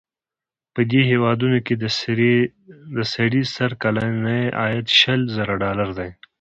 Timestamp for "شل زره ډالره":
4.99-5.93